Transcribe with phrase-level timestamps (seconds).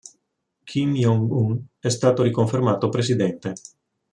[0.65, 3.53] Kim Jong-un è stato riconfermato presidente.